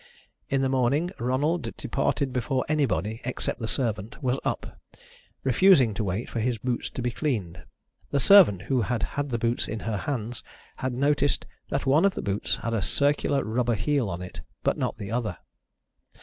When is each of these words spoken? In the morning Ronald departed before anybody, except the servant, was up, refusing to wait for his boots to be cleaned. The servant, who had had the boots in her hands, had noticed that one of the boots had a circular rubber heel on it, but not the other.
In 0.49 0.61
the 0.61 0.67
morning 0.67 1.11
Ronald 1.19 1.77
departed 1.77 2.33
before 2.33 2.65
anybody, 2.67 3.21
except 3.23 3.59
the 3.59 3.67
servant, 3.67 4.15
was 4.23 4.39
up, 4.43 4.79
refusing 5.43 5.93
to 5.93 6.03
wait 6.03 6.27
for 6.27 6.39
his 6.39 6.57
boots 6.57 6.89
to 6.89 7.03
be 7.03 7.11
cleaned. 7.11 7.61
The 8.09 8.19
servant, 8.19 8.63
who 8.63 8.81
had 8.81 9.03
had 9.03 9.29
the 9.29 9.37
boots 9.37 9.67
in 9.67 9.81
her 9.81 9.97
hands, 9.97 10.43
had 10.77 10.93
noticed 10.95 11.45
that 11.69 11.85
one 11.85 12.03
of 12.03 12.15
the 12.15 12.23
boots 12.23 12.55
had 12.63 12.73
a 12.73 12.81
circular 12.81 13.43
rubber 13.43 13.75
heel 13.75 14.09
on 14.09 14.23
it, 14.23 14.41
but 14.63 14.75
not 14.75 14.97
the 14.97 15.11
other. 15.11 15.37